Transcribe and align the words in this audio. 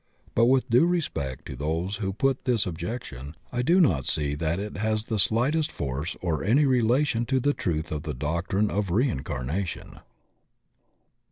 But 0.33 0.45
with 0.47 0.67
due 0.67 0.87
respect 0.87 1.45
to 1.45 1.55
tihose 1.55 1.97
who 1.97 2.11
put 2.11 2.45
this 2.45 2.65
objection, 2.65 3.35
I 3.51 3.61
do 3.61 3.79
not 3.79 4.07
see 4.07 4.35
diat 4.35 4.57
it 4.57 4.77
has 4.77 5.03
the 5.03 5.19
slightest 5.19 5.71
force 5.71 6.17
or 6.23 6.43
any 6.43 6.65
relation 6.65 7.23
to 7.27 7.39
the 7.39 7.53
truth 7.53 7.91
of 7.91 8.01
the 8.01 8.15
doctrine 8.15 8.71
of 8.71 8.89
rein 8.89 9.19
carnation. 9.19 9.99